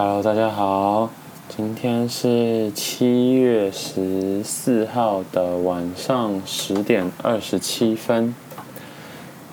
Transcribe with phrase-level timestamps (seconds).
[0.00, 1.10] Hello，大家好，
[1.48, 8.32] 今天是七月十四号的晚上十点二十七分。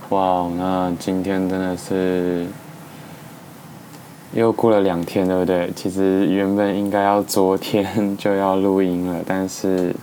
[0.10, 2.46] 哇，那今天真的是
[4.34, 5.72] 又过了两天，对不对？
[5.76, 9.96] 其实原本应该要昨天就要录音了，但是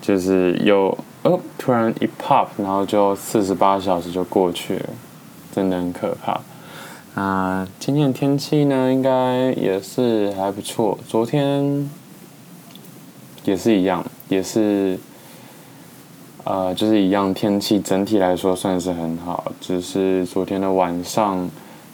[0.00, 4.88] 就是又哦，突然一 pop，然后就四十八小时就过去了，
[5.54, 6.40] 真的很可怕。
[7.16, 10.98] 啊，今天的天气呢，应该也是还不错。
[11.08, 11.88] 昨天
[13.42, 14.98] 也是一样，也是，
[16.44, 19.50] 呃，就是一样天气，整体来说算是很好。
[19.62, 21.48] 只是昨天的晚上、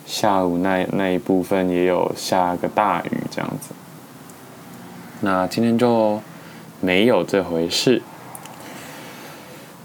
[0.05, 3.70] 下午那那一部分也有下个大雨这样子。
[5.20, 6.20] 那今天就
[6.81, 8.03] 没有这回事。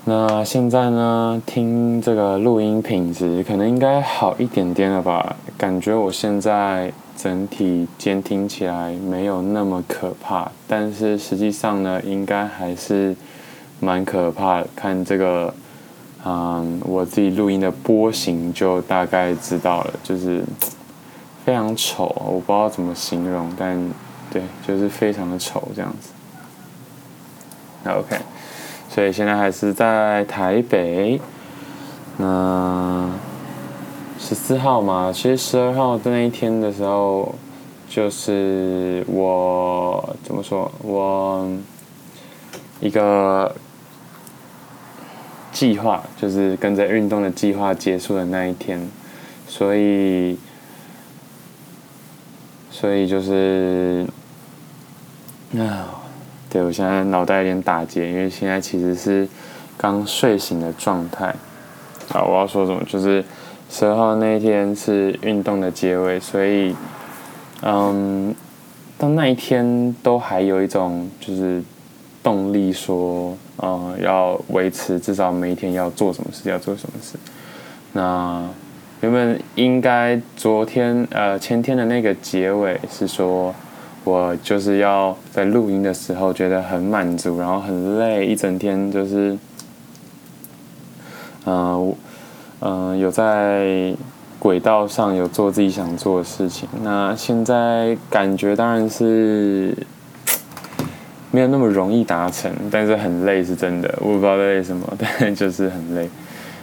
[0.09, 5.35] 那现在呢，听这个录音品质可能应该好一点点了吧？
[5.57, 13.13] 感觉我现在整体监听起来没有那么可怕，但是实际上呢，应该还是
[13.81, 14.67] 蛮可怕的。
[14.73, 15.53] 看这个，
[16.23, 20.41] 嗯，我自己录音的波形就大概知道了，就是
[21.43, 23.77] 非常丑，我不知道怎么形容，但
[24.31, 26.11] 对，就是非常的丑这样子。
[27.83, 28.15] 那 OK。
[28.97, 31.21] 所以现在还是在台北。
[32.17, 33.07] 那
[34.17, 37.35] 十四号嘛，其实十二号的那一天的时候，
[37.87, 41.47] 就是我怎么说，我
[42.79, 43.55] 一个
[45.51, 48.81] 计划，就是跟着运动的计划结束的那一天。
[49.47, 50.39] 所以，
[52.71, 54.07] 所以就是
[55.55, 55.96] 啊。
[56.57, 59.27] 对，我现在脑袋有点打结，因为现在其实是
[59.77, 61.31] 刚睡醒的状态。
[62.09, 62.81] 好，我要说什么？
[62.87, 63.23] 就是
[63.69, 66.75] 十二号那一天是运动的结尾，所以，
[67.61, 68.33] 嗯，
[68.97, 71.61] 到那一天都还有一种就是
[72.23, 77.19] 动力，说，嗯，要维持至少每一天要做什么事，要做什么事。
[77.93, 78.43] 那
[79.01, 83.53] 原本应该昨天呃前天的那个结尾是说。
[84.07, 89.37] 我就是要在录音的时候觉得很满足，然后很累，一整天就是，
[91.45, 91.93] 嗯、
[92.61, 93.93] 嗯、有在
[94.39, 96.69] 轨道上有做自己想做的事情。
[96.81, 99.75] 那现在感觉当然是
[101.29, 103.93] 没有那么容易达成，但是很累是真的。
[103.99, 106.09] 我不知道累什么，但就是很累。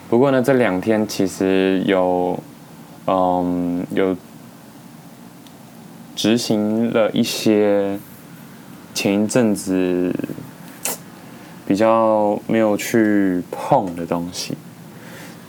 [0.09, 2.38] 不过呢，这两天其实有，
[3.06, 4.16] 嗯，有。
[6.17, 7.99] 执行了一些
[8.95, 10.15] 前一阵子
[11.67, 14.57] 比较没有去碰的东西，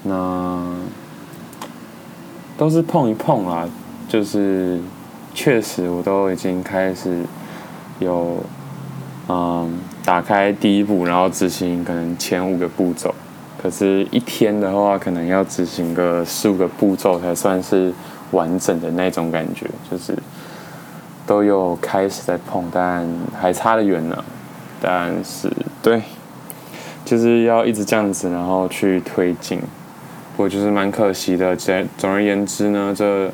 [0.04, 0.76] 那
[2.58, 3.70] 都是碰一碰啦，
[4.08, 4.80] 就是
[5.36, 7.22] 确实我都已经开始
[8.00, 8.44] 有
[9.28, 13.14] 嗯打开第一步，然后执行可能前五个步骤，
[13.62, 17.94] 可是一天的话可能要执行个十五个步骤才算是
[18.32, 20.18] 完整的那种感觉，就是。
[21.26, 23.08] 都有开始在碰，但
[23.40, 24.24] 还差得远呢。
[24.82, 26.02] 但是，对，
[27.04, 29.60] 就是要一直这样子，然后去推进。
[30.36, 31.56] 不过就是蛮可惜的。
[31.56, 33.32] 总总而言之呢，这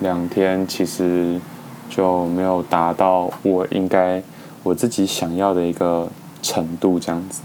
[0.00, 1.40] 两天其实
[1.88, 4.22] 就没有达到我应该
[4.62, 6.08] 我自己想要的一个
[6.42, 7.40] 程度，这样子。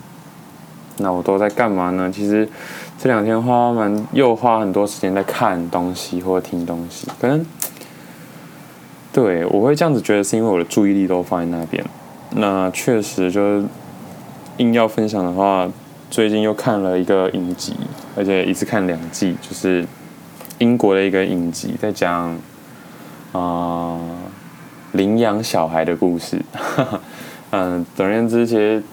[0.98, 2.12] 那我都在干嘛呢？
[2.12, 2.50] 其实
[2.98, 7.46] 这两天花蛮又花很多时间在看东西或听东西，可能。
[9.16, 11.82] 对，我会这样子觉得，是因为我的注意力都放在那边。
[12.32, 13.66] 那确实，就是
[14.58, 15.66] 硬要分享的话，
[16.12, 17.78] 最近又看了一个影集，
[18.18, 19.86] 而且一次看两季，就是
[20.58, 22.38] 英国的一个影集，在讲
[23.32, 23.98] 啊
[24.92, 26.42] 领养小孩的故事。
[27.52, 28.84] 嗯，总而言之，其实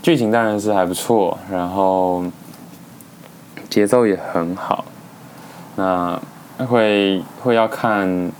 [0.00, 2.24] 剧情当然是还不错，然后
[3.68, 4.86] 节奏也很好。
[5.76, 6.18] 那
[6.66, 8.32] 会会要看。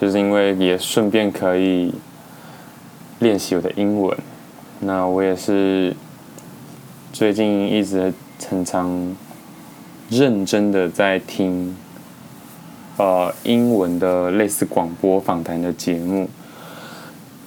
[0.00, 1.94] 就是因为也顺便可以
[3.20, 4.14] 练习我的英文，
[4.80, 5.94] 那我也是
[7.12, 9.16] 最近一直常常
[10.10, 11.74] 认真的在听
[12.96, 16.28] 呃英文的类似广播访谈的节目，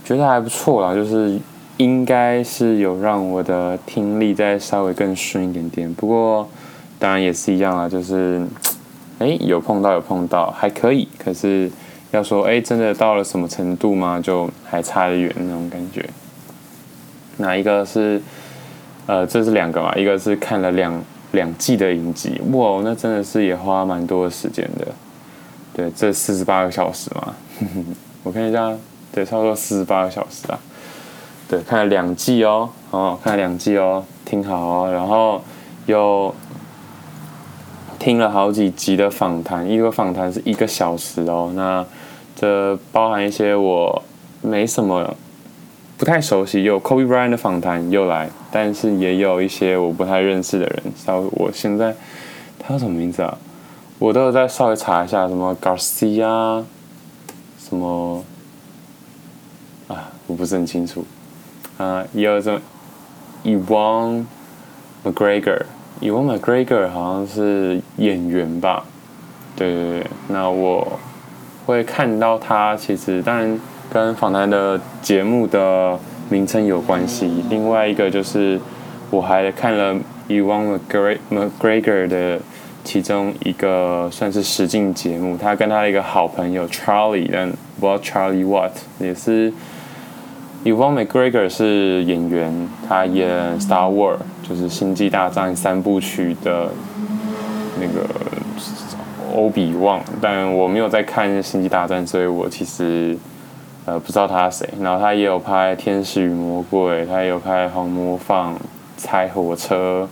[0.05, 1.37] 觉得还不错啦，就是
[1.75, 5.93] 应该是有让我的听力再稍微更顺一点点。
[5.93, 6.47] 不过
[6.97, 8.47] 当然也是一样啦，就是
[9.19, 11.69] 诶有碰到有碰到还可以，可是。
[12.11, 14.19] 要说哎，真的到了什么程度吗？
[14.21, 16.07] 就还差得远那种感觉。
[17.37, 18.21] 哪一个是？
[19.05, 19.95] 呃，这是两个嘛？
[19.95, 21.01] 一个是看了两
[21.31, 24.85] 两季的影集，哇，那真的是也花蛮多的时间的。
[25.73, 27.33] 对，这四十八个小时嘛，
[28.23, 28.75] 我看一下，
[29.13, 30.59] 对，差不多四十八个小时啊。
[31.47, 35.41] 对，看了两季哦，哦，看了两季哦，听好哦，然后
[35.85, 36.35] 有
[37.97, 41.85] 听了好几集的访谈，一个访谈是一个小时哦，那
[42.37, 44.03] 这包含一些我
[44.41, 45.13] 没什么。
[45.97, 50.83] 不太熟悉，有 Kobe Bryant 的访谈又来，但是也有一些我不太认识的人。
[50.95, 51.95] 稍微，我现在
[52.59, 53.35] 他叫什么名字啊？
[53.97, 56.63] 我都有在稍微查一下，什么 Garcia，
[57.57, 58.23] 什么
[59.87, 61.03] 啊，我不是很清楚
[61.79, 62.05] 啊。
[62.13, 62.61] 也有这
[63.43, 64.25] Ewan
[65.03, 68.85] McGregor，Ewan McGregor 好像是演员吧？
[69.55, 70.99] 对对对，那我
[71.67, 73.59] 会看到他，其实当然。
[73.89, 75.97] 跟访谈的节目的
[76.27, 77.41] 名称有关系。
[77.49, 78.59] 另外一个就是，
[79.09, 79.95] 我还看了
[80.27, 80.77] Ewan
[81.31, 82.37] McGregor 的
[82.83, 85.37] 其中一个算是实境节目。
[85.37, 87.49] 他跟他的一个好朋友 Charlie，但
[87.79, 89.53] 不知道 Charlie What，也是
[90.65, 94.17] Ewan McGregor 是演员，他演 Star Wars，
[94.47, 96.69] 就是星际大战三部曲的
[97.79, 98.05] 那个
[99.37, 100.01] 欧比旺。
[100.19, 103.17] 但我没有在看星际大战，所以我其实。
[103.89, 108.53] 呃，不知道他是谁，然后他也有拍《天使与魔鬼》，他也有拍《红魔坊》
[108.97, 110.09] 《猜火车》，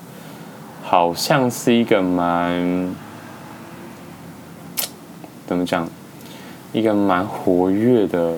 [0.81, 2.95] 好像是一个蛮
[5.45, 5.85] 怎么讲，
[6.71, 8.35] 一个蛮活跃的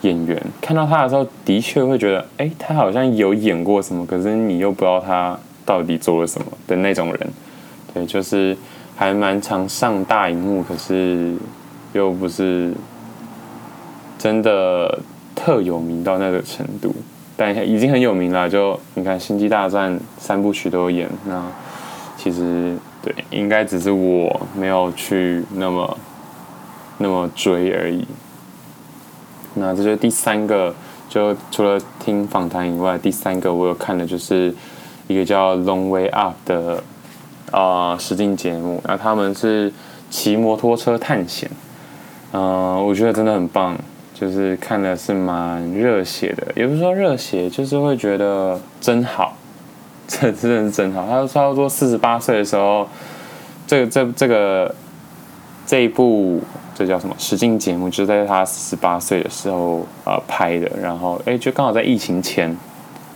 [0.00, 0.42] 演员。
[0.60, 7.30] 看到他的时候，的确会觉得，哎，他好像有演过什么，可是你又不知道他到底做了什么的那种人。
[7.94, 8.56] 对，就是
[8.98, 11.34] 还蛮常上大荧幕，可是
[11.94, 12.74] 又不是。
[14.18, 14.98] 真的
[15.36, 16.92] 特有名到那个程度，
[17.36, 18.50] 但已经很有名了。
[18.50, 21.40] 就你看《星际大战》三部曲都有演，那
[22.16, 25.96] 其实对，应该只是我没有去那么
[26.98, 28.04] 那么追而已。
[29.54, 30.74] 那这就是第三个，
[31.08, 34.52] 就除了听访谈以外，第三个我有看的就是
[35.06, 36.82] 一个叫《Long Way Up》的
[37.50, 38.82] 啊实境节目。
[38.84, 39.72] 那他们是
[40.10, 41.50] 骑摩托车探险，
[42.32, 43.76] 嗯、我觉得真的很棒。
[44.14, 49.36] 就是看的是蛮热血的，也不是说热血，就是会觉得真好，
[50.08, 51.06] 这真的是真好。
[51.06, 52.88] 他差不多四十八岁的时候，
[53.64, 54.74] 这个这这个
[55.64, 56.40] 这一部
[56.74, 60.68] 这叫什么实境节目，就是在他四十八岁的时候、呃、拍的。
[60.82, 62.56] 然后哎，就刚好在疫情前，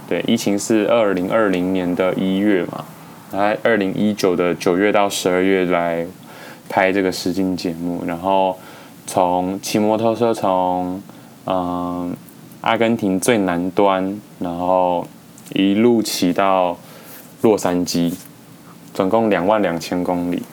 [0.09, 2.85] 对，疫情是二零二零年的一月嘛，
[3.33, 6.07] 他二零一九的九月到十二月来
[6.69, 8.57] 拍这个实境节目，然后。
[9.05, 11.03] 从骑摩托车从
[11.45, 12.17] 嗯
[12.61, 15.05] 阿根廷最南端，然后
[15.55, 16.79] 一路骑到
[17.41, 18.15] 洛杉矶，
[18.95, 20.45] 总共两万两千公里。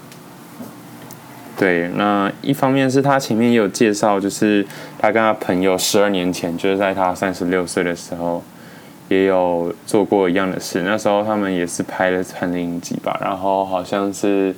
[1.55, 4.65] 对，那一方面是他前面也有介绍，就是
[4.97, 8.43] 他跟他朋友十二年前，就是在他三十六岁的时候，
[9.09, 10.81] 也有做过一样的事。
[10.83, 14.55] 那时候他们也是拍了很多影集吧，然后好像是。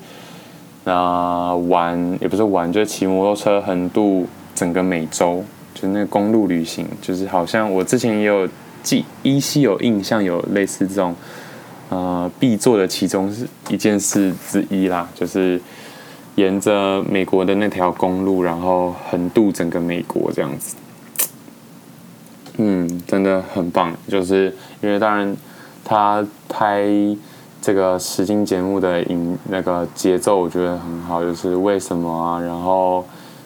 [0.83, 5.43] 那玩也不是玩，就骑摩托车横渡整个美洲，
[5.75, 8.49] 就那公路旅行，就是好像我之前也有
[8.81, 11.15] 记依稀有印象，有类似这种
[11.89, 15.61] 呃必做的其中是一件事之一啦，就是
[16.33, 20.75] 沿着美国的那条公路，然后横渡整个美国这样子。
[22.63, 25.35] 嗯，真的很棒，就是因为当然
[25.83, 26.87] 他拍。
[27.63, 33.05] 这个实境节目的影那个节奏我觉得很好，就是为什么啊，然后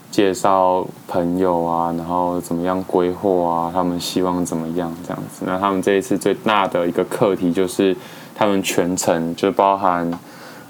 [0.10, 5.44] 介绍朋友啊，然后怎么样规划啊，他们希望怎么样这样子。
[5.46, 7.94] 那他们这一次最大的一个课题就是，
[8.34, 10.10] 他们全程就包含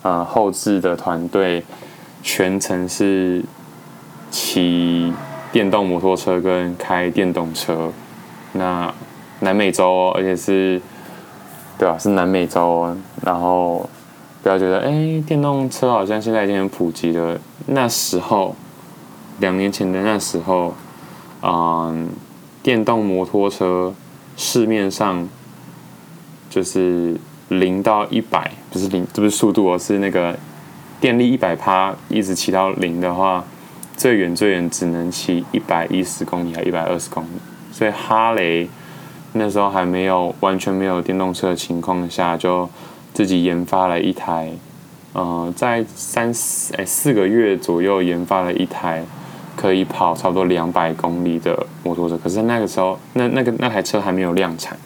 [0.02, 1.64] 呃后置的团队，
[2.24, 3.44] 全程是
[4.32, 5.14] 骑
[5.52, 7.92] 电动摩托车跟开电动车。
[8.56, 8.94] 那
[9.40, 10.82] 南美洲，而且是。
[11.78, 13.90] 对啊，是南美洲，然后
[14.42, 17.38] 不要觉得哎，电动车好像现在已经很普及了。
[17.66, 18.56] 那时候，
[19.40, 20.74] 两年前的那时候，
[21.42, 22.08] 嗯，
[22.64, 23.94] 电动摩托车
[24.38, 25.28] 市面上
[26.50, 27.20] 就是
[27.50, 30.34] 零到一百，不是零，这不是速度哦，是那个
[31.02, 33.44] 电力一百趴，一直骑到零的话，
[33.98, 37.28] 最远最远只能骑一百一十公里，还一百二十公里。
[37.76, 38.68] 所以哈雷。
[39.38, 42.70] 那时候还没有完全没有电动车的情况下，就
[43.14, 44.50] 自己研发了一台，
[45.12, 49.04] 呃，在三四哎四个月左右研发了一台
[49.58, 52.18] 可以跑差不多两百公里的摩托车。
[52.18, 54.78] 可是那个时候，那那个那台车还没有量产，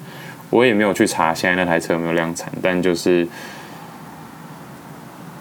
[0.50, 2.52] 我也没有去查现在那台车有没有量产。
[2.60, 3.28] 但就是，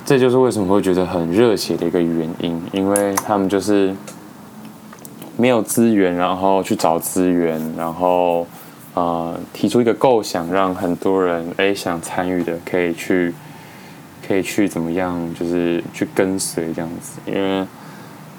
[0.04, 3.96] 这就是为什么会觉得很热血的一个原因，因为他们就是
[5.40, 8.44] 没有资源，然后去找资源，然后
[8.94, 13.32] 呃提出一个构想，让很多人哎想参与的可以去
[14.26, 17.64] 可以去怎么样，就是去跟随这样子，因为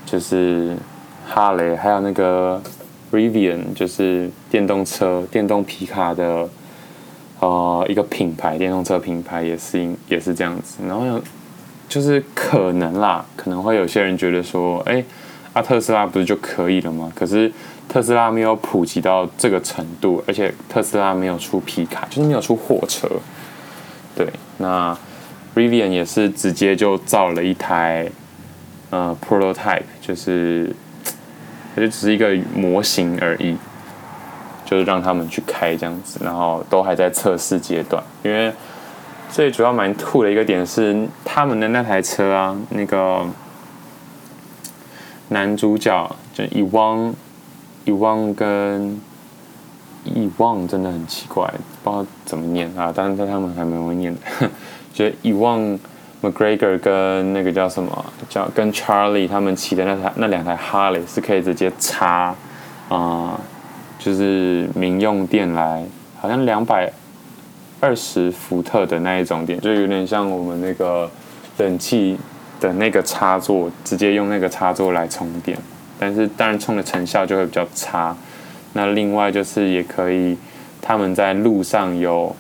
[0.05, 0.75] 就是
[1.25, 2.61] 哈雷还有那个
[3.13, 6.49] Rivian 就是电动车电动皮卡的
[7.39, 11.17] 呃一个品牌，电动车品牌也是也是这样子，然后
[11.87, 15.01] 就是可能啦，可能会有些人觉得说，哎。
[15.53, 17.11] 啊，特斯拉不是就可以了吗？
[17.15, 17.51] 可是
[17.87, 23.09] 特斯拉没有普及到这个程度，而且特斯拉没有出皮卡，就是没有出货车。
[24.15, 24.27] 对，
[24.59, 24.95] 那
[25.55, 28.07] Rivian 也是直接就造了一台
[28.91, 30.71] 呃 prototype，就是
[31.75, 33.57] 它就只是一个模型而已，
[34.65, 38.03] 就是让他们去开这样子，然后都还在测试阶段。
[38.21, 38.53] 因为
[39.31, 43.25] 最主要蛮酷的一个点是，他们的那台车啊，那个。
[45.29, 47.13] 男主角就伊旺，
[47.85, 48.99] 伊旺跟
[50.03, 51.45] 伊旺真的很奇怪，
[51.83, 54.49] 不知道怎么念啊，但是他们还蛮会念的。
[54.91, 55.79] 觉得伊旺
[56.21, 62.35] McGregor 跟那个叫什么叫跟 Charlie 他们骑的那台那两台哈雷是可以直接插
[62.89, 63.39] 啊、
[63.99, 65.85] 就是民用电来，
[66.19, 66.91] 好像两百
[67.79, 71.09] 二十伏特的那一种电，就有点像我们那个
[71.59, 72.17] 冷气。
[72.59, 75.57] 的那个插座，直接用那个插座来充电，
[75.97, 78.15] 但是当然充的成效就会比较差。
[78.73, 80.37] 那另外就是也可以，
[80.81, 82.35] 他们在路上有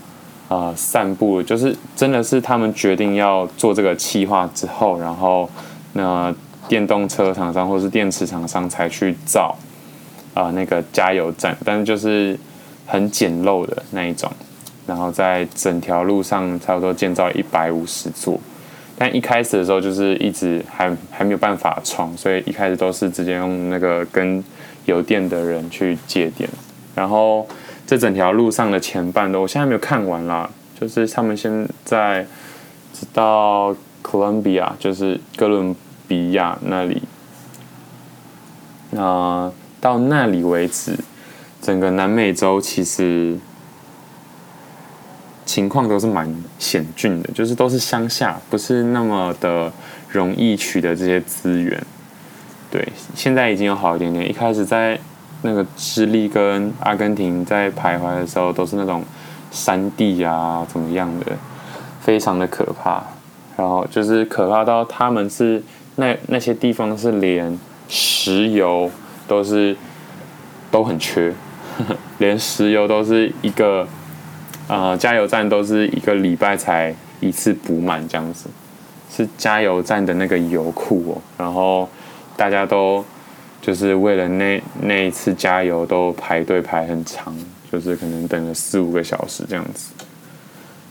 [0.47, 5.49] 呃散步，就是真的是他们决定要做这个企划之后，然后
[5.93, 6.33] 那
[6.67, 9.57] 电动车厂商或是电池厂商才去造
[10.35, 12.37] 啊、呃、那个加油站，但是就是
[12.85, 14.31] 很简陋的那一种，
[14.85, 18.39] 然后在整条路上差不多建造一百五十座。
[19.01, 24.43] 但一开始的时候就是一直还还没有办法充，所以一开始都是直接用那个跟
[24.83, 26.49] 邮电的人去借电。
[26.93, 27.47] 然后
[27.87, 32.27] 这整条路上的前半段，我现在没有看完啦，就是他们现在
[32.93, 35.73] 直到哥伦比亚，就是哥伦
[36.05, 37.01] 比亚那里，
[38.89, 40.99] 那、到那里为止，
[41.61, 43.39] 整个南美洲其实。
[45.49, 49.73] 情况都是蛮险峻的，就是都是乡下，不是那么的
[50.07, 51.83] 容易取得这些资源。
[52.69, 54.29] 对，现在已经有好一点点。
[54.29, 54.99] 一开始在
[55.41, 59.03] 那个智利跟阿根廷在徘徊的时候，都是那种
[59.49, 61.35] 山地啊，怎么样的，
[61.99, 63.03] 非常的可怕。
[63.57, 65.63] 然后就是可怕到他们是
[65.95, 68.91] 那那些地方是连石油
[69.27, 69.75] 都是
[70.69, 71.33] 都很缺，
[71.79, 73.87] 呵呵，连石油都是一个。
[74.69, 78.47] 呃，加油站都是一个礼拜才一次补满这样子，
[79.09, 81.21] 是加油站的那个油库哦。
[81.39, 81.89] 然后
[82.37, 83.03] 大家都
[83.59, 87.35] 就是为了那那一次加油都排队排很长，
[87.71, 89.91] 就是可能等了四五个小时这样子，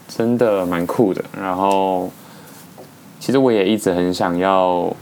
[0.09, 1.25] 真的蛮酷的。
[1.41, 2.11] 然后
[3.21, 4.93] 其实我也一直很想要，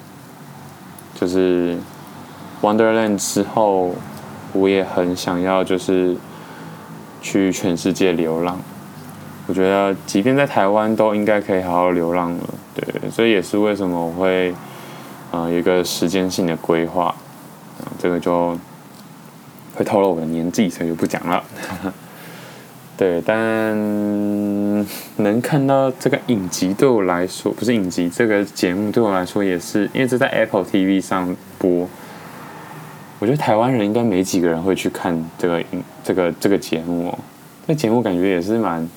[1.19, 1.79] 就是
[2.61, 3.95] Wonderland 之后，
[4.53, 6.15] 我也很想要就是。
[7.27, 8.57] 去全世界流浪，
[9.49, 12.55] 我觉得即便在台湾都应该可以好好流浪了。
[12.73, 14.53] 对，所以也是为什么我会
[15.33, 17.13] 啊、呃、一个时间性的规划，
[17.99, 18.57] 这个就
[19.75, 21.43] 会透露我的年纪，所以就不讲了。
[22.97, 23.77] 对，但
[25.17, 31.89] 能看到这个影集对我来说，不是影集，这个节目对我来说也是，因为这在 Apple TV 上播。
[33.19, 35.65] 我觉得台湾人应该没几个人会去看这个
[36.05, 37.19] 这个这个节目哦。
[37.67, 38.89] 这节目感觉也是蛮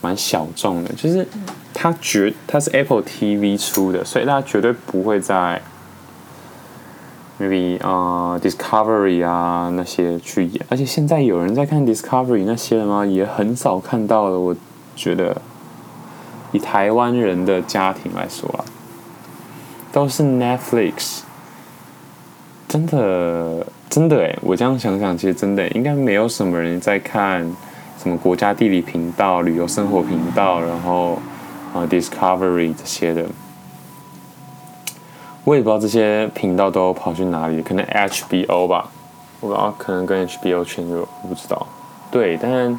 [0.00, 1.26] 蛮小众的，就是
[1.72, 5.60] 它绝它是 Apple TV 出的，所以大家绝对不会在
[7.40, 10.66] maybe 啊、Discovery 啊那些去演。
[10.68, 13.06] 而且现在有人在看 Discovery 那些了吗？
[13.06, 14.38] 也很少看到了。
[14.38, 14.54] 我
[14.94, 15.40] 觉得
[16.52, 18.64] 以台湾人的家庭来说啊，
[19.90, 21.22] 都是 Netflix。
[22.68, 24.36] 真的，真的哎！
[24.42, 27.40] 我这样想想，其实真的应该没有什么人在看
[27.96, 31.18] 什么国家地理频道、旅游生活频道，然后
[31.72, 33.24] 啊 Discovery 这些的。
[35.44, 38.90] 我也不知道这些频道都跑去哪里，可能 HBO 吧，
[39.40, 41.66] 我不知道，可能跟 HBO 签约，我不知道。
[42.10, 42.78] 对，但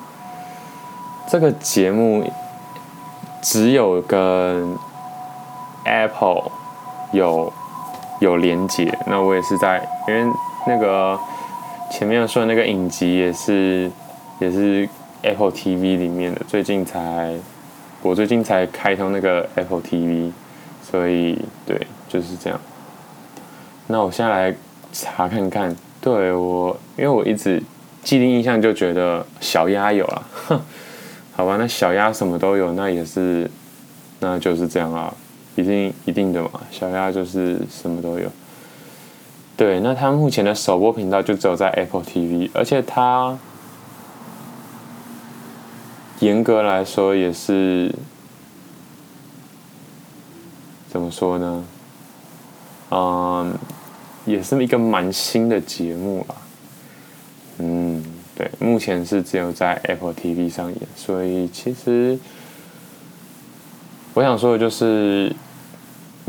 [1.28, 2.24] 这个节目
[3.42, 4.78] 只有跟
[5.84, 6.52] Apple
[7.12, 7.52] 有。
[8.20, 10.32] 有连接，那我也是在，因为
[10.68, 11.18] 那个
[11.92, 13.90] 前面说的那个影集也是
[14.40, 14.88] 也是
[15.22, 17.34] Apple TV 里面的，最近才
[18.02, 20.32] 我最近才开通那个 Apple TV，
[20.82, 22.60] 所以对就是这样。
[23.88, 24.56] 那我现在来
[24.92, 27.62] 查看看对我，因为我一直
[28.04, 30.62] 既定印象就觉得小鸭有了，哼，
[31.36, 33.50] 好吧，那小鸭什么都有，那也是，
[34.20, 35.14] 那就是这样啊，
[35.60, 38.32] 一定一定的嘛，小鸭就是什么都有。
[39.58, 43.38] 对，那它目前的首播频道就只有在 Apple TV，而且它
[46.20, 47.94] 严格来说也是
[50.88, 51.66] 怎么说呢？
[52.92, 53.54] 嗯，
[54.26, 56.36] 也是一个蛮新的节目啦。
[57.58, 58.04] 嗯，
[58.36, 62.18] 对，目前是只有在 Apple TV 上演，所以其实
[64.14, 65.32] 我想说的就是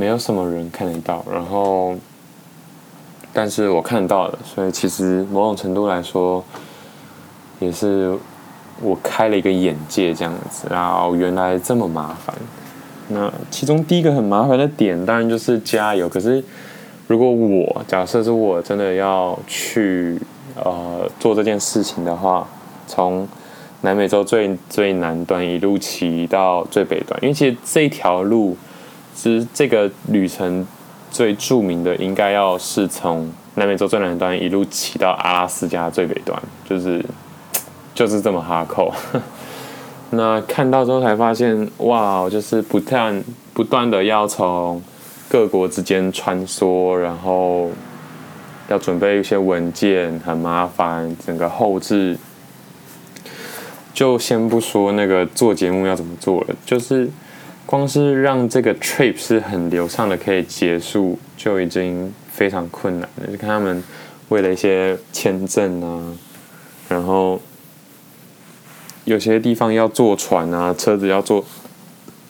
[0.00, 1.94] 没有什么人看得到，然后。
[3.32, 6.44] 但是我看到了，所以其实某种程度来说，
[7.60, 8.12] 也是
[8.82, 10.66] 我开了一个眼界这样子。
[10.68, 12.34] 然后原来这么麻烦。
[13.06, 16.08] 那其中第一个很麻烦的点，当然就是加油。
[16.08, 16.42] 可是
[17.06, 20.18] 如果我假设是我真的要去
[20.56, 22.44] 呃做这件事情的话，
[22.88, 23.28] 从
[23.82, 28.56] 南美洲最最南端一路骑到最北端，因为其实这条路
[29.14, 30.66] 其实这个旅程。
[31.12, 37.04] 最著名的应该要是从南美洲最南端一路骑到阿拉斯加最北端，就是
[37.92, 38.94] 就是这么哈扣。
[40.10, 44.80] 那看到之后才发现，哇，就是不断不断的要从
[45.28, 47.68] 各国之间穿梭，然后
[48.68, 51.16] 要准备一些文件，很麻烦。
[51.26, 52.16] 整个后置，
[53.92, 57.10] 就先不说那个做节目要怎么做了，就是。
[57.70, 63.28] 光是让这个 trip 是很流畅的可以结束，就已经非常困难了。
[63.28, 63.80] 就看他们
[64.28, 66.12] 为了一些签证啊，
[66.88, 67.40] 然后
[69.04, 71.44] 有些地方要坐船啊，车子要坐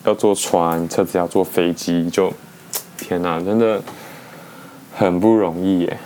[0.05, 2.31] 要坐船，车子要坐飞机，就
[2.99, 3.81] 天哪，真的
[4.95, 5.97] 很不容易耶。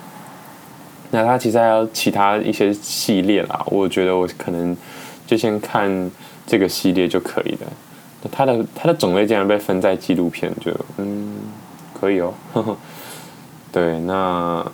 [1.10, 4.76] 那他其实还有其他一些系列啦，我觉得我可能
[5.26, 6.10] 就先看
[6.46, 7.72] 这个系列就可以了。
[8.30, 11.36] 它的它的种类竟然被分在纪录片，就嗯
[11.98, 12.76] 可以哦，呵呵。
[13.72, 14.64] 对，那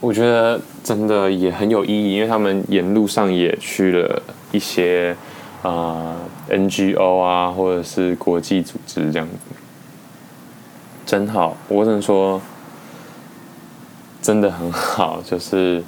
[0.00, 5.14] 我觉得真的也很有意义，因为他们沿路上也去了一些
[5.62, 6.16] 啊、
[6.48, 9.34] NGO 啊，或者是国际组织这样子，
[11.04, 11.54] 真好。
[11.68, 12.40] 我只能说，
[14.22, 15.82] 真的很好，就是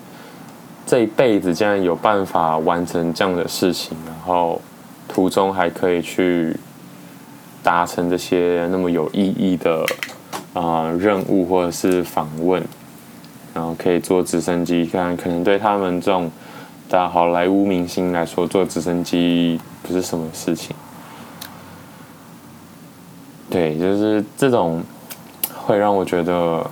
[0.84, 4.60] 这一辈子竟然有办法完成这样的事情，然后
[5.08, 6.54] 途中还可以去。
[7.62, 9.86] 达成这些那么有意义的
[10.52, 12.62] 啊、任务或者是访问，
[13.54, 16.30] 然后可以坐直升机，看可能对他们这种
[16.88, 20.74] 大好莱坞明星来说，坐直升机不是什么事情。
[23.48, 24.82] 对，就是这种
[25.54, 26.68] 会让我觉得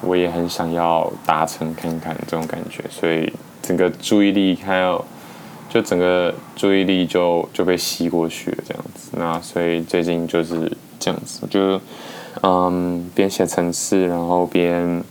[0.00, 5.04] 我也很想要达成看看这种感觉，所以整个注意力还有。
[5.72, 9.08] 就整个注意力就就被吸过去了，这样子。
[9.12, 11.80] 那所以最近就是这样子，就
[12.42, 15.02] 嗯，边写程式，然后边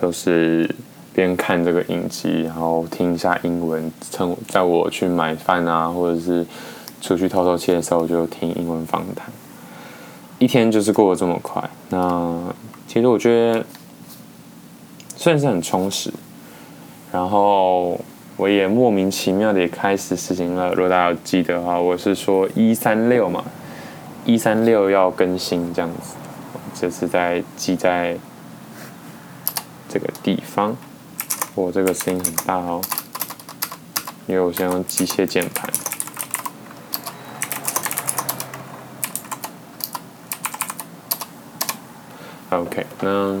[0.00, 0.74] 就是
[1.12, 3.92] 边看这个影集，然后听一下英文。
[4.10, 6.46] 趁在我去买饭啊，或者是
[7.02, 9.30] 出去透透气的时候，就听英文访谈。
[10.38, 11.62] 一天就是过得这么快。
[11.90, 12.54] 那
[12.88, 13.66] 其实我觉得
[15.14, 16.10] 算是很充实，
[17.12, 18.00] 然后。
[18.36, 20.68] 我也莫名其妙的也开始实行了。
[20.74, 23.42] 如果大家记得的话，我是说一三六嘛，
[24.26, 26.14] 一三六要更新这样子。
[26.74, 28.18] 这是在记在
[29.88, 30.76] 这个地方。
[31.54, 32.82] 我这个声音很大哦，
[34.26, 35.70] 因为我先用机械键盘。
[42.50, 43.40] OK，那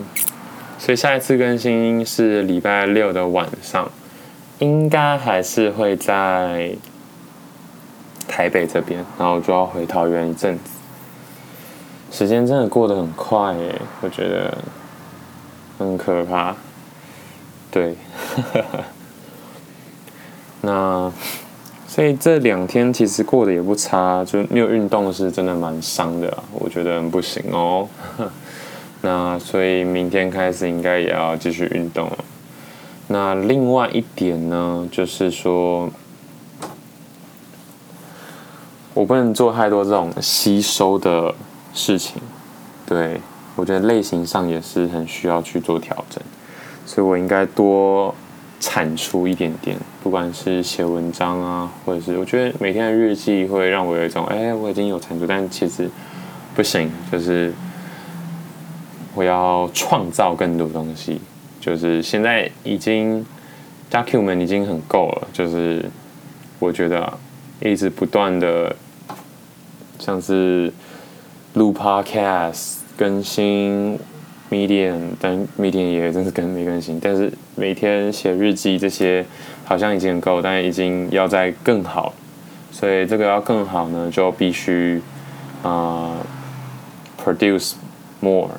[0.78, 3.90] 所以下一次更新是礼拜六的晚上。
[4.58, 6.70] 应该还是会在
[8.26, 10.62] 台北这边，然后就要回桃园一阵子。
[12.10, 14.56] 时间真的过得很快耶，我觉得
[15.78, 16.54] 很可怕。
[17.70, 17.94] 对，
[20.62, 21.12] 那
[21.86, 27.86] 所以这两天其实过得也不差，就没有运动是真的蛮伤的，我觉得很不行哦。
[29.02, 32.18] 那所以明天开始应该也要继续运动了。
[33.08, 35.88] 那另外一点呢，就是说，
[38.94, 41.32] 我不能做太多这种吸收的
[41.72, 42.20] 事情，
[42.84, 43.20] 对，
[43.54, 46.20] 我觉得类型上也是很需要去做调整，
[46.84, 48.12] 所以我应该多
[48.58, 55.88] 产出一点点，不管是写文章啊，或者是我觉得每天的日记会让我有一种，哎，我已经有产出，但其实
[56.56, 57.54] 不行，就是
[59.14, 61.20] 我要创造更多东西。
[61.66, 63.26] 就是现在已经
[63.90, 65.84] document 已经很够了，就是
[66.60, 67.18] 我觉得
[67.60, 68.76] 一直不断的
[69.98, 70.72] 像是
[71.54, 73.98] 录 podcast 更新。
[74.48, 77.00] Medium，但 Medium 也真是更没更新。
[77.00, 79.26] 但是每天写日记这些
[79.64, 82.14] 好像已经很够，但已经要在更好。
[82.70, 85.02] 所以这个要更好呢，就必须
[85.64, 86.14] 啊、
[87.20, 87.72] produce
[88.20, 88.50] more，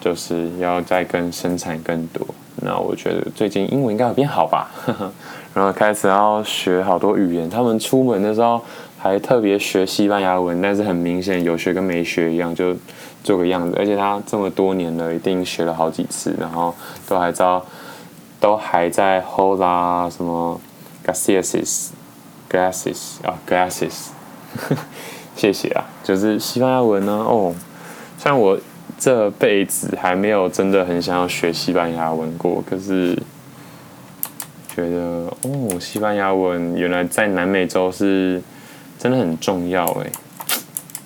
[0.00, 2.26] 就是要再更生产更多。
[2.62, 4.70] 那我觉得最近英文应该会变好吧，
[5.54, 7.48] 然后开始要学好多语言。
[7.48, 8.60] 他们出门的时候
[8.98, 12.76] 还特别学西班牙文，但是很明显有学跟没学一样，就。
[13.24, 16.72] 做个样子，而且他这么多年了，一定学了好几次，然后
[17.08, 17.66] 都还知道，
[18.38, 20.60] 都还在 Hola 什么
[21.04, 24.10] GACIASIS，GACIAS 啊 Gracias
[25.34, 27.14] 谢谢啊，就是西班牙文呢。
[27.14, 27.52] 哦，
[28.16, 28.56] 像我
[28.98, 33.14] 这辈子还没有真的很想要学西班牙文过，可是
[34.74, 38.42] 觉得哦，西班牙文原来在南美洲是
[38.98, 40.10] 真的很重要哎。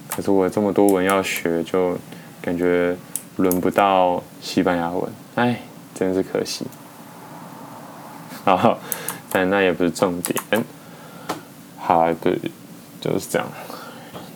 [0.09, 1.97] 可是我这么多文要学，就
[2.41, 2.97] 感觉
[3.37, 5.61] 轮不到西班牙文，哎，
[5.95, 6.67] 真是可惜。
[8.45, 8.79] 好，
[9.31, 10.65] 但那也不是重点。
[11.79, 12.39] 好，对，
[13.01, 13.47] 就是这样。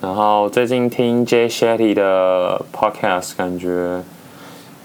[0.04, 4.02] 然后最近听 Jay Shetty 的 Podcast，感觉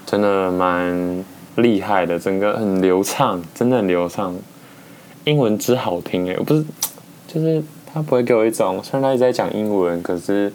[0.06, 1.22] 真的蛮
[1.56, 4.34] 厉害的，整个很流畅，真的很流畅。
[5.24, 6.64] 英文之好听哎，我不是，
[7.28, 10.50] 就是他不会给我一种，虽然他一直在讲英文，可是。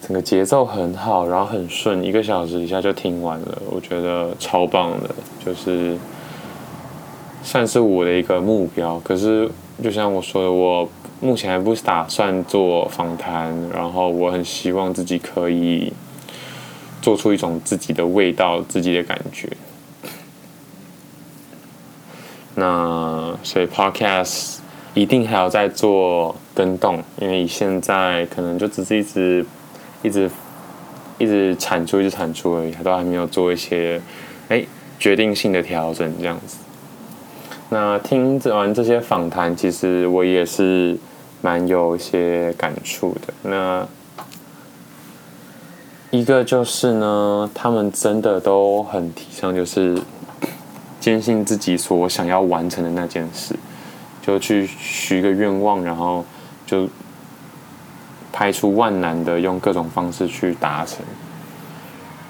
[0.00, 5.10] 整个节奏很好，然后很顺，一个小时一下就听完了，我觉得超棒的，
[5.44, 5.98] 就是
[7.42, 8.98] 算是我的一个目标。
[9.00, 9.50] 可是
[9.82, 10.88] 就像我说的，我
[11.20, 15.92] 目前还不打算做访谈，然后我很希望自己可以
[17.00, 19.48] 做出一种自己的味道、自己的感觉。
[22.54, 24.58] 那所以 Podcast
[24.94, 29.44] 一定还要再做更动，因为现在可能就只是一直。
[30.00, 30.30] 一直
[31.18, 34.00] 一直产出，一直产出而已，还都还没有做一些
[34.48, 34.64] 哎
[34.96, 36.58] 决定性的调整这样子。
[37.68, 40.96] 那听完这些访谈，其实我也是
[41.40, 43.34] 蛮有一些感触的。
[43.42, 43.86] 那
[46.10, 50.00] 一个就是呢，他们真的都很提倡，就是
[51.00, 53.54] 坚信自己所想要完成的那件事，
[54.22, 56.24] 就去许个愿望，然后
[56.66, 56.88] 就。
[58.30, 61.04] 排除万难的用各种方式去达成，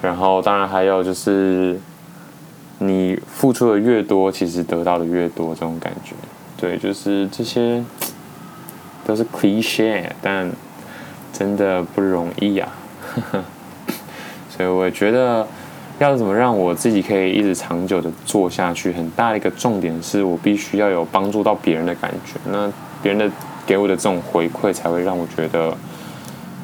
[0.01, 1.79] 然后当然还有就是，
[2.79, 6.15] 你付出的越多，其实得到的越多，这种感觉。
[6.57, 7.83] 对，就是这些
[9.05, 10.51] 都是 cliche，但
[11.31, 12.67] 真的不容易呀。
[14.49, 15.47] 所以我觉得，
[15.99, 22.39] 要怎么让我自己可以一直长久的做下去，很大一个重点是我必须要有帮助到别人的感觉。
[22.51, 23.31] 那别人的
[23.65, 25.77] 给我的这种回馈，才会让我觉得。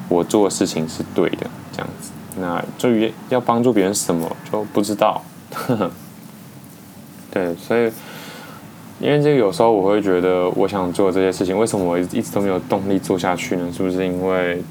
[0.08, 2.12] 我做的事情是对的，这样子。
[2.38, 5.20] 那至于要帮助别人什么，就不知道。
[7.36, 7.92] 对，所以
[9.02, 13.70] 因为这个有时候我会觉得，我想做这些事情，为什么我一直都没有动力做下去呢？
[13.76, 14.64] 是不是因为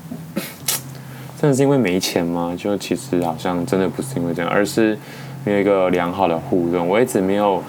[1.38, 2.55] 真的是因为没钱吗？
[2.57, 4.98] 就其实好像真的不是因为这样，而是
[5.44, 6.88] 没有一个良好的互动。
[6.88, 7.62] 我一直没有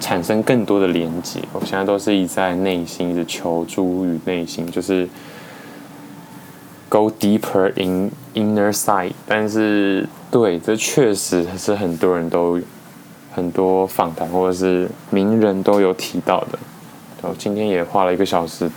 [0.00, 5.06] 产生更多的连接，我现在都是一直在内心一直求助于内心，就是。
[6.92, 12.60] Go deeper in inner side，但是对，这确实是很多人都
[13.32, 16.58] 很多访谈或者是名人都有提到的。
[17.22, 18.70] 然后今天也花了一个小时，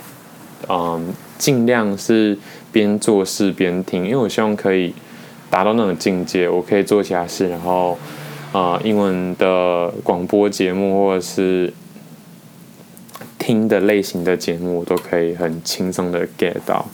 [0.68, 2.36] 嗯，尽量是
[2.70, 4.94] 边做事边听，因为我希望可以
[5.48, 7.92] 达到那种境界，我可以做其他事，然后
[8.52, 11.72] 啊、呃，英文的广播节目或者是
[13.38, 16.84] 听的类型的节目，我都可以很轻松的 get 到。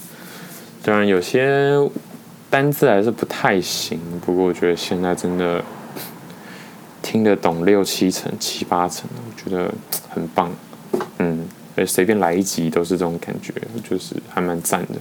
[0.83, 1.77] 当然有些
[2.49, 5.63] 单字还是不太行，不过我觉得现在真的
[7.03, 9.73] 听得懂六七成、七八成，我觉得
[10.09, 10.51] 很棒。
[11.19, 11.47] 嗯，
[11.87, 13.53] 随便来一集都是这种感觉，
[13.89, 14.95] 就是还蛮赞的。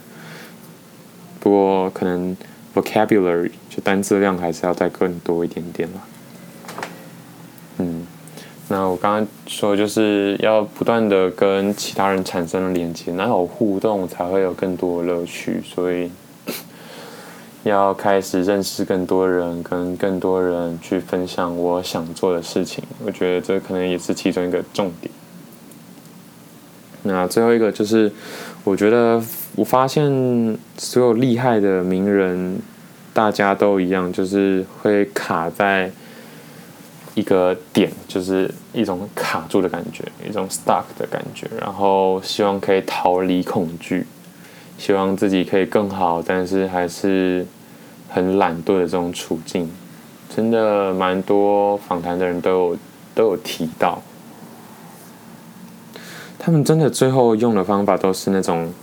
[1.39, 2.35] 不过可能
[2.75, 6.01] vocabulary 就单字量还是要再更多一点点啦。
[7.77, 8.05] 嗯。
[8.71, 15.59] 那我刚刚说，就是要不断的跟其他人产生连接，然后互动才会有更多的乐趣。
[15.65, 16.11] 所以
[17.63, 22.83] 要开始认识更多人，跟更多人去分享我想做的事情。
[23.05, 25.11] 我觉得这可能也是其中一个重点。
[27.03, 28.11] 那最后一个就是，
[28.63, 29.21] 我觉得
[29.55, 32.59] 我发现所有厉害的名人。
[33.11, 35.91] 大家都一样，就是会卡在
[37.15, 44.05] 一个点，就是一种卡住的感觉，一种 stuck 的感觉，然后希望可以逃离恐惧，
[44.79, 47.45] 希望自己可以更好，但是还是
[48.07, 49.69] 很懒惰的这种处境，
[50.33, 52.77] 真的蛮多访谈的人都有
[53.13, 54.01] 都有提到。
[56.39, 58.73] 他们真的最后用的方法都是那种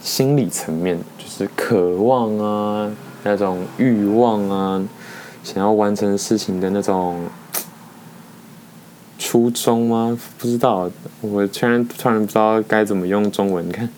[0.00, 2.90] 心理层面，就是渴望啊，
[3.22, 4.82] 那种欲望啊，
[5.44, 7.22] 想要完成事情的那种
[9.26, 10.16] 初衷吗？
[10.38, 10.88] 不知道，
[11.20, 13.88] 我突然突然不知道该怎么用中文看，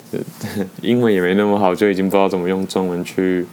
[0.82, 3.46] 英文也没那么好，就已经不知道怎么用中文去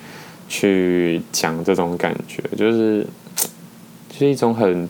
[0.49, 3.07] 去讲这种感觉，就是
[4.09, 4.89] 就是一种很。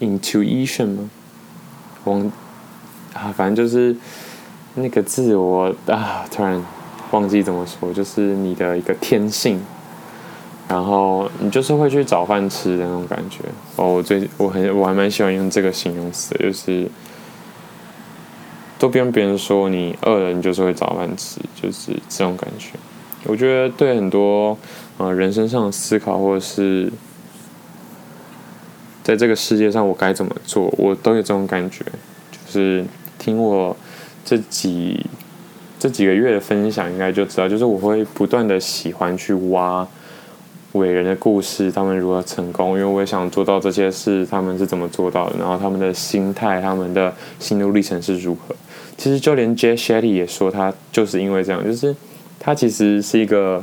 [0.00, 1.10] Intuition 吗？
[2.06, 2.32] 忘
[3.12, 3.94] 啊，反正就是
[4.74, 6.60] 那个字，我啊突然
[7.12, 9.60] 忘记怎么说，就是你的一个天性，
[10.72, 13.40] 然后你就是会去找饭吃的那种感觉。
[13.76, 16.88] 哦，我最我很我还蛮喜欢用这个形容词，就是
[18.78, 22.70] 都不用别人说你饿了，你就是会找饭吃，就是这种感觉。
[23.24, 24.56] 我觉得对很多
[24.96, 26.90] 呃人生上的思考或者是。
[29.04, 30.72] 在这个世界上，我该怎么做？
[30.78, 31.84] 我都有这种感觉。
[32.30, 32.84] 就是
[33.18, 33.76] 听我
[34.24, 35.04] 这几
[35.76, 39.84] 这几个月的分享，应该就知道，就是我会不断的喜欢去挖
[40.72, 48.54] 伟人的故事，他们如何成功，因为我也想做到这些事，他们是怎么做到的，然后他们的心态、他们的心路历程是如何。
[48.96, 51.94] 其实就连 Jay Shetty 也说，他就是因为这样，就是
[52.38, 53.62] 他其实是一个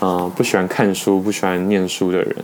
[0.00, 2.36] 嗯、不喜欢看书、不喜欢念书的人。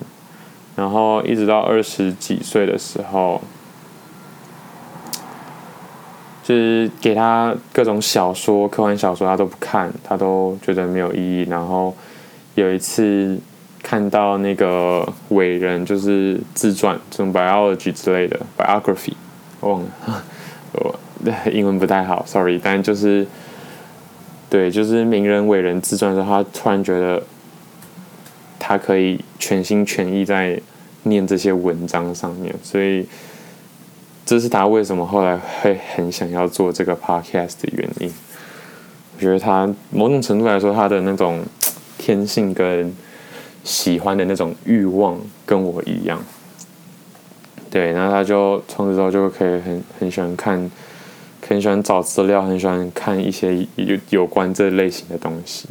[0.77, 3.41] 然后一直到二十几岁的时候，
[6.45, 11.47] 就是给他各种小说、科幻小说，他都不看，他都觉得没有意义。
[11.49, 11.97] 然后
[12.57, 13.39] 有一次
[13.87, 19.13] 看到那个伟人，就是自传，这种 biology 之类的 biography，
[19.61, 20.25] 忘了，
[20.73, 20.99] 我
[21.53, 22.59] 英文不太好，sorry。
[22.61, 23.25] 但就是
[24.51, 27.23] 对，就是名人伟人自传的时候，他突然觉得。
[28.59, 30.61] 他可以全心全意在
[31.05, 33.07] 念这些文章上面，所以
[34.25, 38.13] 这是他为什么后来会很想要做这个 podcast 的原因。
[39.15, 41.45] 我觉得他某种程度来说，他的那种
[41.97, 42.93] 天性跟
[43.67, 46.25] 喜欢的那种欲望跟我一样。
[47.69, 50.71] 对，然后他就从此之后就可以很很喜欢看，
[51.47, 55.69] 很喜欢找资料，很喜欢看一些有有关这类型的东西。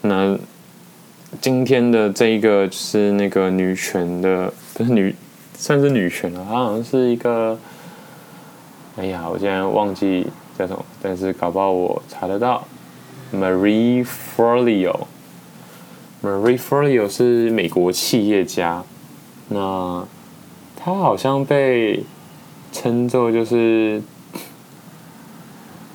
[0.00, 0.36] 那。
[1.40, 5.14] 今天的这一个就是那个女权的，不是女，
[5.58, 6.46] 算是女权了。
[6.48, 7.58] 她好像是一个，
[8.96, 12.66] 哎呀，我竟然忘记叫什么，但是搞不好我查得到。
[13.34, 15.00] ，Marie Forleo
[16.26, 18.82] Forleo，Marie Forleo 是美国企业家，
[19.48, 20.04] 那
[20.76, 22.04] 他好像被
[22.72, 24.02] 称作就是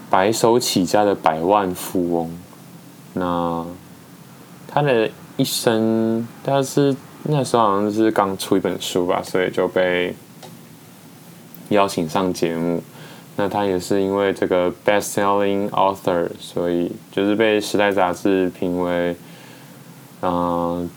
[0.09, 2.31] 白手起家的百万富翁。
[3.13, 3.65] 那
[4.67, 5.09] 他的。
[5.37, 10.13] 一生，但是那时候好像是刚出一本书吧，所以就被
[11.69, 12.83] 邀请上节目。
[13.37, 19.15] 那他也是因为这个 best-selling author，所以就是被《时代》杂志评为、
[20.21, 20.89] 呃、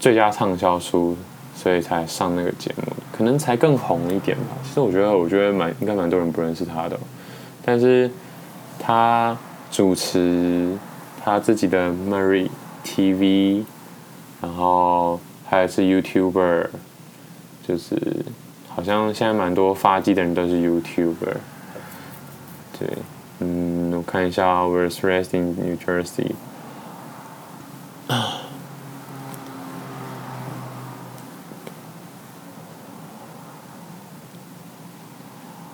[0.00, 1.16] 最佳畅销书，
[1.54, 4.56] 所以才上那个节目，可能才更红一点吧。
[4.64, 6.98] 其实我觉得，我觉得蛮应该蛮多人不认识他的，
[7.64, 8.10] 但是
[8.78, 9.36] 他
[9.70, 10.76] 主持
[11.22, 12.48] 他自己的 mari
[12.82, 13.64] TV。
[14.40, 16.68] 然后还是 YouTuber，
[17.66, 18.24] 就是
[18.68, 21.36] 好像现在蛮多发迹的人都是 YouTuber。
[22.78, 22.88] 对，
[23.40, 26.34] 嗯，我看一下，Was raised in New Jersey。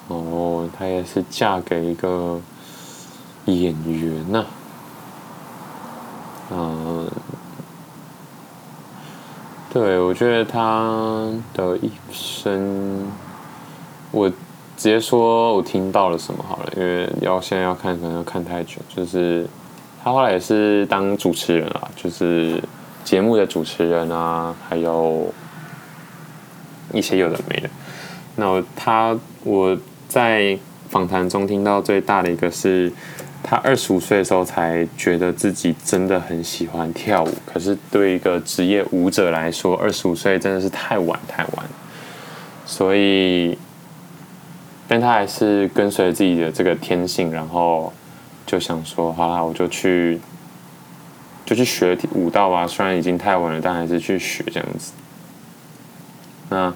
[0.08, 2.40] 哦，她是嫁给一个
[3.46, 4.44] 演员呐、
[6.50, 7.10] 嗯。
[9.72, 13.08] 对，我觉得他的一生，
[14.12, 14.36] 我直
[14.76, 18.76] 接说我听到了什么好了，因为要现在要看可能要看太久。
[18.88, 19.44] 就是
[20.00, 22.62] 他后来也是当主持人啊，就是
[23.02, 25.34] 节目的主持人啊，还有
[26.92, 27.68] 一些有的没的。
[28.36, 29.76] 那我他我
[30.08, 30.56] 在
[30.94, 32.92] 访谈中听到最大的一个是。
[33.46, 41.66] 他二十五岁的时候才觉得自己真的很喜欢跳舞，可是对一个职业舞者来说，二十五岁真的是太晚太晚。
[42.64, 43.58] 所以，
[44.88, 47.92] 但他还是跟随自己的这个天性，然后
[48.46, 50.18] 就想说：好啦，我就去
[51.44, 52.66] 就去学舞蹈吧。
[52.66, 54.92] 虽然已经太晚了，但还是去学这样子。
[56.48, 56.72] 那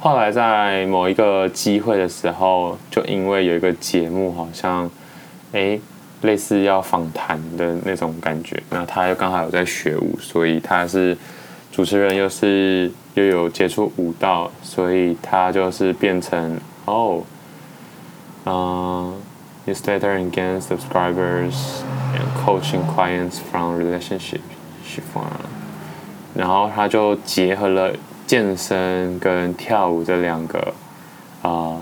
[0.00, 4.84] 后来在某一个机会的时候，就因为有一个节目，好像
[5.52, 5.80] 哎、欸，
[6.22, 8.62] 类似要访谈的那种感觉。
[8.70, 11.18] 那他又刚好有在学舞，所以他是
[11.72, 17.24] 主持人，又是又有接触舞蹈，所以他就是变成哦，
[18.46, 19.20] 嗯
[19.66, 21.82] ，newsletter and gain subscribers
[22.14, 24.42] and coaching clients from relationship
[24.86, 25.02] shift
[26.36, 27.92] 然后他就结合了。
[28.28, 30.74] 健身跟跳舞这两个
[31.40, 31.80] 啊、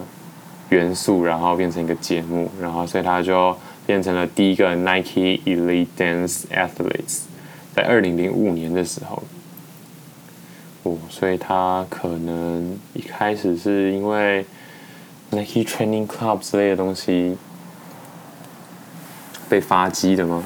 [0.69, 3.55] 元素，然后变成一个节目，然后所以他就
[3.85, 7.23] 变成了第一个 Nike Elite Dance Athletes，
[7.75, 9.25] 在二零零五年的时候，
[10.85, 14.47] 哦，所以他可能一开始是因为
[15.31, 17.37] Nike Training Club 之类的东西
[19.49, 20.45] 被发迹的吗？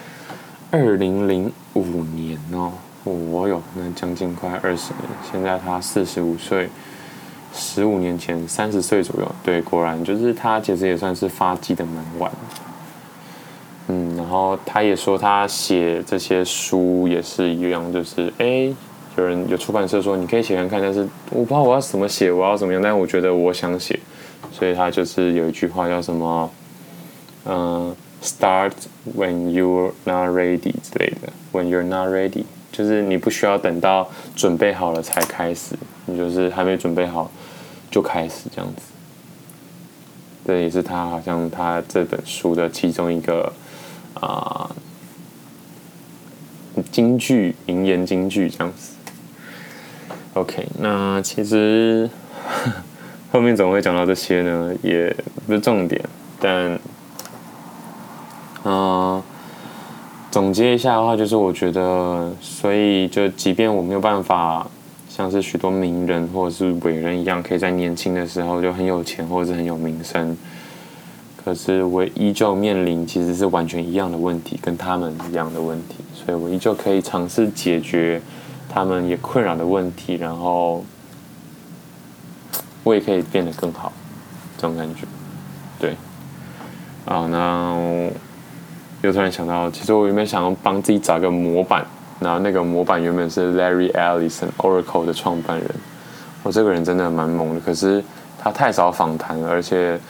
[0.70, 2.72] 二零零五年哦。
[3.04, 6.68] 我有那将近快二十年，现在他四十五岁，
[7.52, 12.32] 十五年前三十岁左右，对，果然就是他其实也算是发迹的蛮晚。
[13.88, 18.74] 嗯，然后他也说他写这些书也是一样，就是哎，
[19.18, 24.00] 有人有出版社说你可以写看看，但是我不知道我要怎么写，我要怎么样，但我觉得我想写，
[24.50, 26.50] 所以他就是有一句话叫什么，
[27.44, 28.72] 嗯，Start
[29.14, 32.44] when you're not ready 之类的，When you're not ready。
[32.76, 37.30] 就是你不需要等到准备好了才开始，你就是还没准备好
[37.88, 38.82] 就开始这样子。
[40.44, 43.52] 这也是他好像他这本书的其中一个
[44.14, 44.68] 啊
[46.90, 48.94] 金句名言金句这样子。
[50.32, 52.10] OK，那其实
[53.30, 54.74] 后面怎么会讲到这些呢？
[54.82, 56.02] 也不是重点，
[56.40, 56.72] 但
[58.64, 58.64] 啊。
[58.64, 59.24] 呃
[60.34, 64.64] 总结一下的话，就是我觉得，所以就即便我没有办法
[65.08, 70.36] 像是许多名人或者是伟人一样，可以在年轻的时候就很有钱或者是很有名声，
[71.44, 78.22] 可是我依旧面临其实是完全一样的问题，跟他们一样的问题，所以我依旧可以尝试解决
[78.68, 80.84] 他们也困扰的问题，然后
[82.84, 83.92] 我也可以变得更好，
[84.56, 85.02] 这种感觉，
[85.80, 85.96] 对，
[87.06, 88.10] 啊，那。
[89.04, 91.84] 又突然想到，其实我原本想要帮自己找个模板，
[92.20, 95.70] 然后那个模板原本是 Larry Ellison Oracle 的创办人。
[96.42, 98.02] 我这个人真的蛮猛的，可是
[98.38, 100.00] 他太少访谈了，而且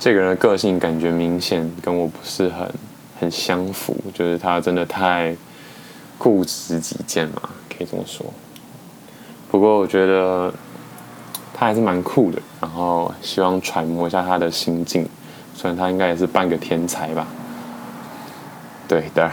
[0.00, 2.68] 这个人的个性感觉明显跟我不是很
[3.20, 5.32] 很相符，就是他真的太
[6.18, 8.26] 固执己见嘛，可以这么说。
[9.48, 10.52] 不过我觉得
[11.52, 15.06] 他还是蛮酷的，然后希望揣摩一下他的心境，
[15.54, 17.24] 虽然他应该也是半个天才吧。
[18.86, 19.30] 对的，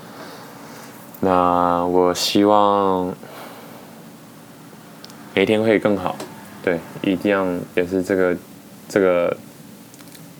[1.20, 3.14] 那我希望
[5.34, 6.16] 每天会更好。
[6.62, 8.36] 对，一定要也是这个
[8.88, 9.36] 这个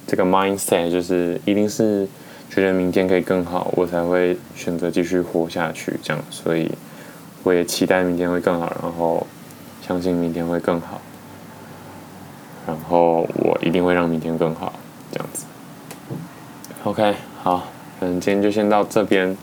[0.07, 2.07] 这个 mindset，就是一定是
[2.51, 5.99] 觉得明天可以更好，我才会选择继续活下去。
[6.03, 6.71] 这样，所以
[7.43, 9.27] 我也期待明天会更好，然后
[9.87, 11.01] 相信明天会更好，
[12.67, 14.73] 然后我一定会让明天更好。
[15.13, 15.47] 这样子
[16.85, 17.67] ，OK，好。
[18.01, 19.37] 嗯，今天就先到这边。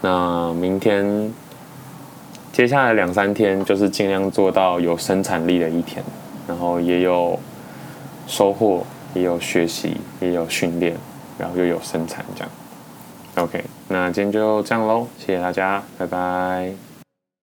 [0.00, 1.32] 那明天，
[2.52, 6.02] 接下来两三天就是尽量做到有生产力的一天，
[6.46, 7.38] 然后也有
[8.26, 10.96] 收获，也有学习，也有训练，
[11.38, 12.50] 然后又有生产这样。
[13.36, 16.87] OK，那今天就这样喽，谢谢大家，拜拜。